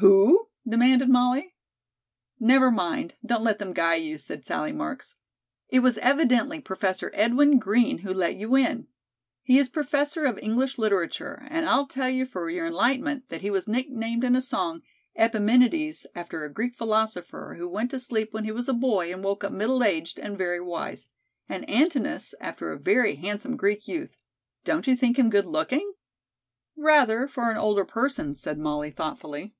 [0.00, 1.54] "Who?" demanded Molly.
[2.38, 5.14] "Never mind, don't let them guy you," said Sallie Marks.
[5.70, 8.88] "It was evidently Professor Edwin Green who let you in.
[9.42, 13.48] He is professor of English literature, and I'll tell you for your enlightenment that he
[13.48, 14.82] was nicknamed in a song
[15.18, 19.24] 'Epiménides' after a Greek philosopher, who went to sleep when he was a boy and
[19.24, 21.08] woke up middle aged and very wise,
[21.48, 24.18] and 'Antinous' after a very handsome Greek youth.
[24.62, 25.94] Don't you think him good looking?"
[26.76, 29.54] "Rather, for an older person," said Molly thoughtfully.